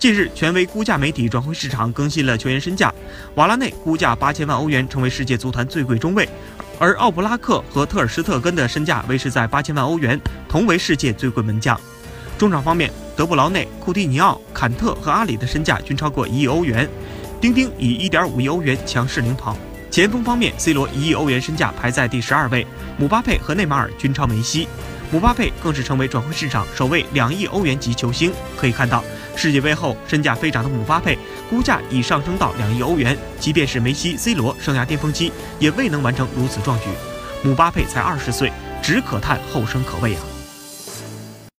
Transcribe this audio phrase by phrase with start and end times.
[0.00, 2.90] 近日，权威估价媒体转会市场更新了球员身价，
[3.34, 6.26] 瓦拉内估价八千万欧元，成为世界足坛最贵中卫，
[6.78, 10.18] 而奥布拉克和特尔施特根的身价维持在八千万欧元，
[10.48, 11.78] 同为世界最贵门将。
[12.38, 16.88] 中场方面，德布劳内、库蒂尼奥、坎特和阿里的身价均超过一亿欧元，
[17.38, 19.54] 丁丁以一点五亿欧元强势领跑。
[19.90, 24.66] 前锋方面，C 罗一亿欧元身价排在第十二位，姆巴佩和内马尔均超梅西。
[25.12, 28.32] 姆巴佩更是成为转会市场首位两亿欧元级球星。
[28.56, 29.04] 可以看到，
[29.36, 31.16] 世界杯后身价飞涨的姆巴佩，
[31.48, 33.16] 估价已上升到两亿欧元。
[33.38, 36.86] 即便是梅西、C 罗生涯巅峰期，也未能完成如此壮举。
[37.42, 40.20] 姆巴佩才二十岁，只可叹后生可畏啊！